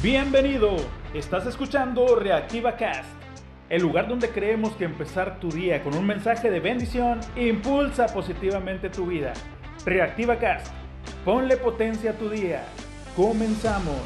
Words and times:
Bienvenido, 0.00 0.76
estás 1.12 1.44
escuchando 1.46 2.14
Reactiva 2.14 2.76
Cast, 2.76 3.10
el 3.68 3.82
lugar 3.82 4.06
donde 4.06 4.30
creemos 4.30 4.76
que 4.76 4.84
empezar 4.84 5.40
tu 5.40 5.50
día 5.50 5.82
con 5.82 5.92
un 5.96 6.06
mensaje 6.06 6.52
de 6.52 6.60
bendición 6.60 7.18
impulsa 7.34 8.06
positivamente 8.06 8.90
tu 8.90 9.06
vida. 9.06 9.32
Reactiva 9.84 10.38
Cast, 10.38 10.72
ponle 11.24 11.56
potencia 11.56 12.12
a 12.12 12.14
tu 12.14 12.30
día. 12.30 12.62
Comenzamos. 13.16 13.96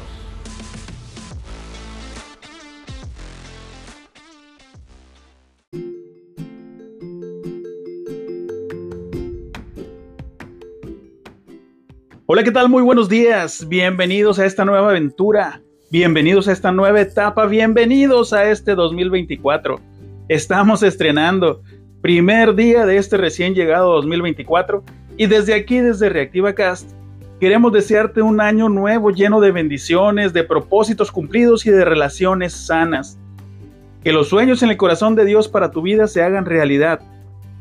Hola, 12.25 12.43
¿qué 12.43 12.51
tal? 12.51 12.67
Muy 12.67 12.81
buenos 12.81 13.09
días. 13.09 13.67
Bienvenidos 13.69 14.39
a 14.39 14.47
esta 14.47 14.65
nueva 14.65 14.89
aventura. 14.89 15.61
Bienvenidos 15.93 16.47
a 16.47 16.53
esta 16.53 16.71
nueva 16.71 17.01
etapa, 17.01 17.45
bienvenidos 17.45 18.33
a 18.33 18.49
este 18.49 18.73
2024. 18.73 19.79
Estamos 20.27 20.81
estrenando 20.81 21.61
primer 22.01 22.55
día 22.55 22.87
de 22.87 22.97
este 22.97 23.15
recién 23.15 23.53
llegado 23.53 23.93
2024 23.97 24.83
y 25.17 25.27
desde 25.27 25.53
aquí, 25.53 25.81
desde 25.81 26.09
Reactiva 26.09 26.53
Cast, 26.53 26.89
queremos 27.39 27.71
desearte 27.73 28.23
un 28.23 28.41
año 28.41 28.69
nuevo 28.69 29.11
lleno 29.11 29.39
de 29.39 29.51
bendiciones, 29.51 30.33
de 30.33 30.43
propósitos 30.43 31.11
cumplidos 31.11 31.63
y 31.67 31.69
de 31.69 31.85
relaciones 31.85 32.53
sanas. 32.53 33.19
Que 34.03 34.13
los 34.13 34.29
sueños 34.29 34.63
en 34.63 34.71
el 34.71 34.77
corazón 34.77 35.13
de 35.13 35.25
Dios 35.25 35.47
para 35.47 35.69
tu 35.69 35.83
vida 35.83 36.07
se 36.07 36.23
hagan 36.23 36.47
realidad. 36.47 37.01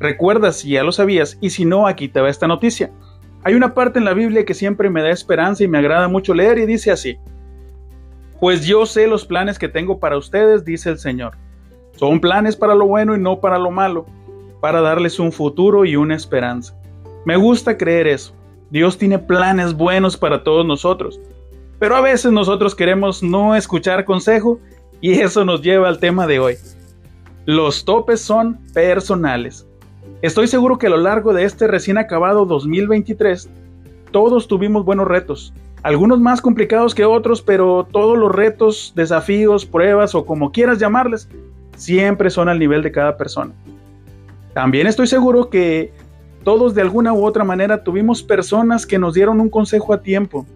Recuerda 0.01 0.53
si 0.53 0.71
ya 0.71 0.85
lo 0.85 0.93
sabías 0.93 1.37
y 1.43 1.51
si 1.51 1.67
no, 1.67 1.87
aquí 1.87 2.09
te 2.09 2.23
va 2.23 2.31
esta 2.31 2.49
noticia. 2.49 2.93
Hay 3.43 3.53
una 3.53 3.75
parte 3.75 3.99
en 3.99 4.07
la 4.07 4.15
Biblia 4.15 4.47
que 4.47 4.55
siempre 4.55 4.89
me 4.89 5.03
da 5.03 5.11
esperanza 5.11 5.65
y 5.65 5.69
me 5.69 5.77
agrada 5.77 6.09
mucho 6.09 6.33
leer 6.33 6.57
y 6.57 6.65
dice 6.65 6.91
así. 6.91 7.19
Pues 8.43 8.67
yo 8.67 8.87
sé 8.87 9.07
los 9.07 9.25
planes 9.25 9.57
que 9.57 9.69
tengo 9.69 10.01
para 10.01 10.17
ustedes, 10.17 10.65
dice 10.65 10.91
el 10.91 10.99
Señor. 10.99 11.37
Son 11.95 12.21
planes 12.21 12.57
para 12.57 12.75
lo 12.75 12.89
bueno 12.89 13.15
y 13.15 13.21
no 13.21 13.39
para 13.39 13.57
lo 13.57 13.71
malo, 13.71 14.05
para 14.61 14.81
darles 14.81 15.21
un 15.21 15.31
futuro 15.31 15.85
y 15.85 15.95
una 15.95 16.17
esperanza. 16.17 16.77
Me 17.25 17.37
gusta 17.37 17.79
creer 17.79 18.09
eso. 18.09 18.35
Dios 18.69 18.99
tiene 18.99 19.21
planes 19.21 19.75
buenos 19.75 20.17
para 20.17 20.43
todos 20.43 20.67
nosotros. 20.67 21.21
Pero 21.79 21.95
a 21.95 22.01
veces 22.01 22.33
nosotros 22.33 22.75
queremos 22.75 23.23
no 23.23 23.55
escuchar 23.55 24.05
consejo 24.05 24.59
y 25.01 25.13
eso 25.21 25.45
nos 25.45 25.63
lleva 25.63 25.87
al 25.87 26.01
tema 26.01 26.27
de 26.27 26.41
hoy. 26.41 26.57
Los 27.47 27.85
topes 27.85 28.23
son 28.23 28.59
personales. 28.75 29.69
Estoy 30.21 30.49
seguro 30.49 30.79
que 30.79 30.89
a 30.89 30.91
lo 30.91 30.97
largo 30.97 31.33
de 31.33 31.45
este 31.45 31.69
recién 31.69 31.97
acabado 31.97 32.45
2023, 32.45 33.49
todos 34.11 34.49
tuvimos 34.49 34.85
buenos 34.85 35.07
retos, 35.07 35.55
algunos 35.83 36.21
más 36.21 36.41
complicados 36.41 36.95
que 36.95 37.05
otros, 37.05 37.43
pero 37.43 37.87
todos 37.91 38.17
los 38.17 38.33
retos, 38.33 38.93
desafíos, 38.95 39.67
pruebas 39.67 40.15
o 40.15 40.25
como 40.25 40.53
quieras 40.53 40.79
llamarles, 40.79 41.29
siempre 41.77 42.31
son 42.31 42.49
al 42.49 42.59
nivel 42.59 42.83
de 42.83 42.93
cada 42.93 43.17
persona. 43.17 43.53
También 44.55 44.87
estoy 44.87 45.07
seguro 45.07 45.51
que 45.51 45.93
todos 46.45 46.75
de 46.75 46.83
alguna 46.83 47.13
u 47.13 47.25
otra 47.25 47.45
manera 47.45 47.83
tuvimos 47.83 48.23
personas 48.23 48.87
que 48.87 48.99
nos 48.99 49.15
dieron 49.15 49.41
un 49.41 49.49
consejo 49.49 49.93
a 49.93 50.03
tiempo, 50.03 50.47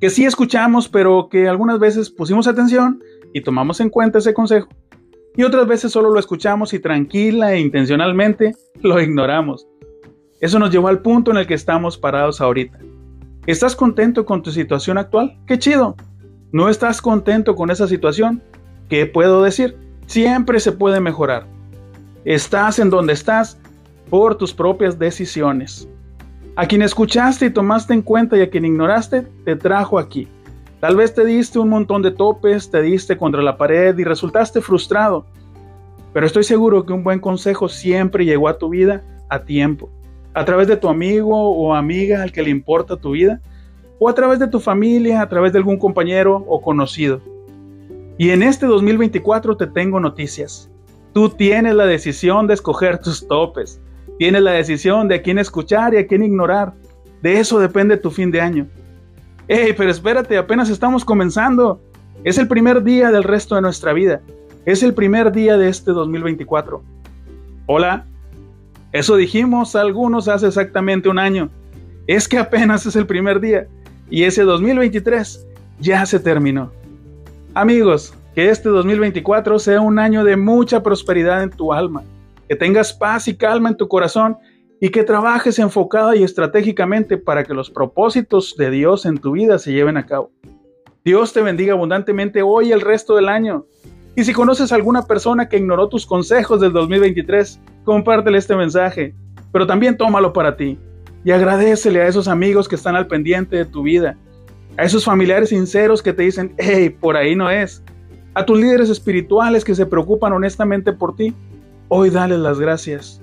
que 0.00 0.10
sí 0.10 0.24
escuchamos, 0.24 0.88
pero 0.88 1.28
que 1.30 1.48
algunas 1.48 1.78
veces 1.78 2.10
pusimos 2.10 2.46
atención 2.46 3.02
y 3.32 3.40
tomamos 3.40 3.80
en 3.80 3.90
cuenta 3.90 4.18
ese 4.18 4.34
consejo, 4.34 4.68
y 5.36 5.42
otras 5.42 5.66
veces 5.66 5.92
solo 5.92 6.10
lo 6.10 6.18
escuchamos 6.18 6.72
y 6.72 6.78
tranquila 6.78 7.52
e 7.52 7.60
intencionalmente 7.60 8.54
lo 8.80 9.00
ignoramos. 9.00 9.66
Eso 10.40 10.58
nos 10.58 10.70
llevó 10.70 10.88
al 10.88 11.00
punto 11.00 11.30
en 11.30 11.38
el 11.38 11.46
que 11.46 11.54
estamos 11.54 11.98
parados 11.98 12.40
ahorita. 12.40 12.78
¿Estás 13.46 13.76
contento 13.76 14.26
con 14.26 14.42
tu 14.42 14.50
situación 14.50 14.98
actual? 14.98 15.38
¡Qué 15.46 15.56
chido! 15.56 15.94
¿No 16.50 16.68
estás 16.68 17.00
contento 17.00 17.54
con 17.54 17.70
esa 17.70 17.86
situación? 17.86 18.42
¿Qué 18.88 19.06
puedo 19.06 19.40
decir? 19.40 19.76
Siempre 20.06 20.58
se 20.58 20.72
puede 20.72 20.98
mejorar. 20.98 21.46
Estás 22.24 22.80
en 22.80 22.90
donde 22.90 23.12
estás 23.12 23.56
por 24.10 24.36
tus 24.36 24.52
propias 24.52 24.98
decisiones. 24.98 25.88
A 26.56 26.66
quien 26.66 26.82
escuchaste 26.82 27.46
y 27.46 27.50
tomaste 27.50 27.94
en 27.94 28.02
cuenta 28.02 28.36
y 28.36 28.40
a 28.40 28.50
quien 28.50 28.64
ignoraste, 28.64 29.28
te 29.44 29.54
trajo 29.54 30.00
aquí. 30.00 30.26
Tal 30.80 30.96
vez 30.96 31.14
te 31.14 31.24
diste 31.24 31.60
un 31.60 31.68
montón 31.68 32.02
de 32.02 32.10
topes, 32.10 32.68
te 32.68 32.82
diste 32.82 33.16
contra 33.16 33.42
la 33.42 33.56
pared 33.56 33.96
y 33.96 34.02
resultaste 34.02 34.60
frustrado. 34.60 35.24
Pero 36.12 36.26
estoy 36.26 36.42
seguro 36.42 36.84
que 36.84 36.92
un 36.92 37.04
buen 37.04 37.20
consejo 37.20 37.68
siempre 37.68 38.24
llegó 38.24 38.48
a 38.48 38.58
tu 38.58 38.70
vida 38.70 39.04
a 39.28 39.44
tiempo 39.44 39.88
a 40.36 40.44
través 40.44 40.68
de 40.68 40.76
tu 40.76 40.90
amigo 40.90 41.34
o 41.34 41.74
amiga 41.74 42.22
al 42.22 42.30
que 42.30 42.42
le 42.42 42.50
importa 42.50 42.98
tu 42.98 43.12
vida, 43.12 43.40
o 43.98 44.06
a 44.06 44.14
través 44.14 44.38
de 44.38 44.46
tu 44.46 44.60
familia, 44.60 45.22
a 45.22 45.28
través 45.30 45.50
de 45.50 45.58
algún 45.58 45.78
compañero 45.78 46.44
o 46.46 46.60
conocido. 46.60 47.22
Y 48.18 48.28
en 48.28 48.42
este 48.42 48.66
2024 48.66 49.56
te 49.56 49.66
tengo 49.66 49.98
noticias. 49.98 50.70
Tú 51.14 51.30
tienes 51.30 51.74
la 51.74 51.86
decisión 51.86 52.46
de 52.46 52.52
escoger 52.52 52.98
tus 53.02 53.26
topes. 53.26 53.80
Tienes 54.18 54.42
la 54.42 54.50
decisión 54.50 55.08
de 55.08 55.14
a 55.14 55.22
quién 55.22 55.38
escuchar 55.38 55.94
y 55.94 55.96
a 55.96 56.06
quién 56.06 56.22
ignorar. 56.22 56.74
De 57.22 57.40
eso 57.40 57.58
depende 57.58 57.96
tu 57.96 58.10
fin 58.10 58.30
de 58.30 58.42
año. 58.42 58.66
¡Ey, 59.48 59.72
pero 59.72 59.90
espérate! 59.90 60.36
Apenas 60.36 60.68
estamos 60.68 61.02
comenzando. 61.02 61.80
Es 62.24 62.36
el 62.36 62.46
primer 62.46 62.82
día 62.82 63.10
del 63.10 63.24
resto 63.24 63.54
de 63.54 63.62
nuestra 63.62 63.94
vida. 63.94 64.20
Es 64.66 64.82
el 64.82 64.92
primer 64.92 65.32
día 65.32 65.56
de 65.56 65.70
este 65.70 65.92
2024. 65.92 66.82
Hola, 67.64 68.04
eso 68.98 69.16
dijimos 69.16 69.76
algunos 69.76 70.26
hace 70.26 70.46
exactamente 70.46 71.10
un 71.10 71.18
año. 71.18 71.50
Es 72.06 72.26
que 72.26 72.38
apenas 72.38 72.86
es 72.86 72.96
el 72.96 73.06
primer 73.06 73.40
día 73.40 73.66
y 74.08 74.22
ese 74.22 74.42
2023 74.42 75.46
ya 75.80 76.06
se 76.06 76.18
terminó. 76.18 76.72
Amigos, 77.52 78.14
que 78.34 78.48
este 78.48 78.70
2024 78.70 79.58
sea 79.58 79.82
un 79.82 79.98
año 79.98 80.24
de 80.24 80.36
mucha 80.36 80.82
prosperidad 80.82 81.42
en 81.42 81.50
tu 81.50 81.72
alma, 81.72 82.04
que 82.48 82.56
tengas 82.56 82.94
paz 82.94 83.28
y 83.28 83.36
calma 83.36 83.68
en 83.68 83.76
tu 83.76 83.86
corazón 83.86 84.38
y 84.80 84.88
que 84.88 85.04
trabajes 85.04 85.58
enfocada 85.58 86.16
y 86.16 86.22
estratégicamente 86.22 87.18
para 87.18 87.44
que 87.44 87.52
los 87.52 87.70
propósitos 87.70 88.56
de 88.56 88.70
Dios 88.70 89.04
en 89.04 89.18
tu 89.18 89.32
vida 89.32 89.58
se 89.58 89.72
lleven 89.72 89.98
a 89.98 90.06
cabo. 90.06 90.30
Dios 91.04 91.32
te 91.32 91.42
bendiga 91.42 91.74
abundantemente 91.74 92.42
hoy 92.42 92.68
y 92.68 92.72
el 92.72 92.80
resto 92.80 93.16
del 93.16 93.28
año. 93.28 93.66
Y 94.14 94.24
si 94.24 94.32
conoces 94.32 94.72
alguna 94.72 95.02
persona 95.02 95.48
que 95.48 95.58
ignoró 95.58 95.88
tus 95.88 96.06
consejos 96.06 96.60
del 96.60 96.72
2023, 96.72 97.60
compártele 97.86 98.36
este 98.36 98.54
mensaje, 98.54 99.14
pero 99.52 99.66
también 99.66 99.96
tómalo 99.96 100.34
para 100.34 100.56
ti 100.56 100.78
y 101.24 101.30
agradecele 101.30 102.02
a 102.02 102.08
esos 102.08 102.28
amigos 102.28 102.68
que 102.68 102.74
están 102.74 102.96
al 102.96 103.06
pendiente 103.06 103.56
de 103.56 103.64
tu 103.64 103.82
vida, 103.82 104.18
a 104.76 104.82
esos 104.82 105.04
familiares 105.04 105.48
sinceros 105.48 106.02
que 106.02 106.12
te 106.12 106.24
dicen, 106.24 106.52
hey, 106.58 106.90
por 106.90 107.16
ahí 107.16 107.34
no 107.34 107.48
es, 107.48 107.82
a 108.34 108.44
tus 108.44 108.58
líderes 108.58 108.90
espirituales 108.90 109.64
que 109.64 109.74
se 109.74 109.86
preocupan 109.86 110.32
honestamente 110.34 110.92
por 110.92 111.16
ti, 111.16 111.32
hoy 111.88 112.10
dale 112.10 112.36
las 112.36 112.58
gracias. 112.58 113.22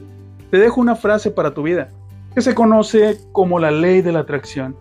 Te 0.49 0.57
dejo 0.57 0.81
una 0.81 0.95
frase 0.95 1.29
para 1.29 1.53
tu 1.53 1.63
vida, 1.63 1.89
que 2.33 2.41
se 2.41 2.55
conoce 2.55 3.17
como 3.31 3.59
la 3.59 3.69
ley 3.69 4.01
de 4.01 4.13
la 4.13 4.19
atracción. 4.19 4.75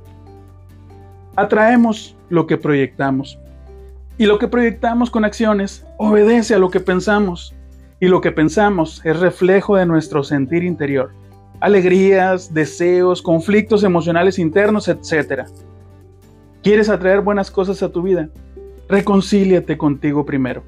Atraemos 1.37 2.16
lo 2.31 2.47
que 2.47 2.56
proyectamos. 2.56 3.38
Y 4.16 4.26
lo 4.26 4.38
que 4.38 4.49
proyectamos 4.49 5.10
con 5.10 5.25
acciones 5.25 5.84
obedece 5.99 6.54
a 6.54 6.59
lo 6.59 6.70
que 6.70 6.81
pensamos. 6.81 7.54
Y 8.02 8.08
lo 8.08 8.20
que 8.20 8.32
pensamos 8.32 9.00
es 9.04 9.20
reflejo 9.20 9.76
de 9.76 9.86
nuestro 9.86 10.24
sentir 10.24 10.64
interior. 10.64 11.12
Alegrías, 11.60 12.52
deseos, 12.52 13.22
conflictos 13.22 13.84
emocionales 13.84 14.40
internos, 14.40 14.88
etc. 14.88 15.44
¿Quieres 16.64 16.88
atraer 16.88 17.20
buenas 17.20 17.48
cosas 17.52 17.80
a 17.80 17.92
tu 17.92 18.02
vida? 18.02 18.28
Reconcíliate 18.88 19.78
contigo 19.78 20.26
primero. 20.26 20.64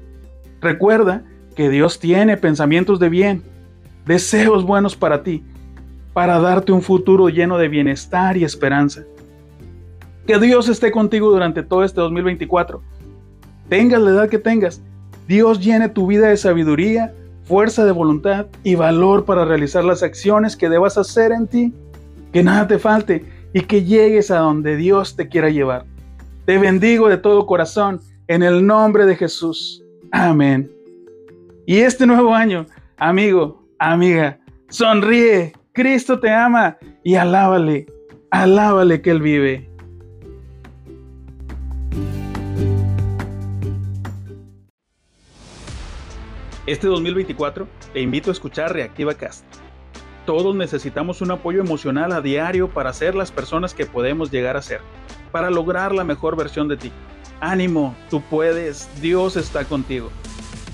Recuerda 0.61 1.25
que 1.57 1.69
Dios 1.69 1.99
tiene 1.99 2.37
pensamientos 2.37 3.01
de 3.01 3.09
bien, 3.09 3.43
deseos 4.05 4.63
buenos 4.63 4.95
para 4.95 5.21
ti, 5.21 5.43
para 6.13 6.39
darte 6.39 6.71
un 6.71 6.81
futuro 6.81 7.27
lleno 7.27 7.57
de 7.57 7.67
bienestar 7.67 8.37
y 8.37 8.45
esperanza. 8.45 9.03
Que 10.25 10.39
Dios 10.39 10.69
esté 10.69 10.89
contigo 10.89 11.31
durante 11.31 11.63
todo 11.63 11.83
este 11.83 11.99
2024 11.99 12.81
tengas 13.67 14.01
la 14.01 14.11
edad 14.11 14.29
que 14.29 14.39
tengas, 14.39 14.81
Dios 15.27 15.59
llene 15.59 15.89
tu 15.89 16.07
vida 16.07 16.29
de 16.29 16.37
sabiduría, 16.37 17.13
fuerza 17.45 17.85
de 17.85 17.91
voluntad 17.91 18.47
y 18.63 18.75
valor 18.75 19.25
para 19.25 19.45
realizar 19.45 19.83
las 19.85 20.03
acciones 20.03 20.55
que 20.55 20.69
debas 20.69 20.97
hacer 20.97 21.31
en 21.31 21.47
ti, 21.47 21.73
que 22.33 22.43
nada 22.43 22.67
te 22.67 22.79
falte 22.79 23.25
y 23.53 23.61
que 23.61 23.83
llegues 23.83 24.31
a 24.31 24.39
donde 24.39 24.75
Dios 24.75 25.15
te 25.15 25.29
quiera 25.29 25.49
llevar. 25.49 25.85
Te 26.45 26.57
bendigo 26.57 27.07
de 27.07 27.17
todo 27.17 27.45
corazón 27.45 28.01
en 28.27 28.43
el 28.43 28.65
nombre 28.65 29.05
de 29.05 29.15
Jesús. 29.15 29.83
Amén. 30.11 30.71
Y 31.65 31.77
este 31.77 32.05
nuevo 32.05 32.33
año, 32.33 32.65
amigo, 32.97 33.63
amiga, 33.79 34.39
sonríe, 34.69 35.53
Cristo 35.73 36.19
te 36.19 36.29
ama 36.31 36.77
y 37.03 37.15
alábale, 37.15 37.87
alábale 38.31 39.01
que 39.01 39.11
Él 39.11 39.21
vive. 39.21 39.69
Este 46.67 46.87
2024 46.87 47.67
te 47.93 48.01
invito 48.01 48.31
a 48.31 48.33
escuchar 48.33 48.73
Reactiva 48.73 49.13
Cast. 49.13 49.45
Todos 50.25 50.55
necesitamos 50.55 51.21
un 51.21 51.29
apoyo 51.29 51.61
emocional 51.61 52.11
a 52.11 52.21
diario 52.21 52.69
para 52.69 52.91
ser 52.91 53.13
las 53.13 53.31
personas 53.31 53.75
que 53.75 53.85
podemos 53.85 54.31
llegar 54.31 54.57
a 54.57 54.63
ser, 54.63 54.81
para 55.31 55.51
lograr 55.51 55.93
la 55.93 56.03
mejor 56.03 56.35
versión 56.35 56.67
de 56.67 56.77
ti. 56.77 56.91
Ánimo, 57.39 57.95
tú 58.09 58.19
puedes, 58.31 58.89
Dios 58.99 59.37
está 59.37 59.65
contigo. 59.65 60.09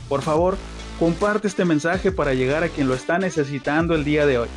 Por 0.07 0.21
favor, 0.21 0.55
comparte 0.97 1.49
este 1.49 1.65
mensaje 1.65 2.13
para 2.13 2.33
llegar 2.33 2.63
a 2.63 2.69
quien 2.69 2.87
lo 2.87 2.93
está 2.93 3.19
necesitando 3.19 3.93
el 3.93 4.05
día 4.05 4.25
de 4.25 4.37
hoy. 4.37 4.49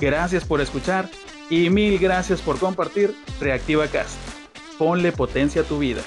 Gracias 0.00 0.46
por 0.46 0.62
escuchar 0.62 1.10
y 1.50 1.68
mil 1.68 1.98
gracias 1.98 2.40
por 2.40 2.58
compartir 2.58 3.14
Reactiva 3.40 3.88
Cast. 3.88 4.16
Ponle 4.78 5.12
potencia 5.12 5.60
a 5.60 5.64
tu 5.66 5.80
vida. 5.80 6.00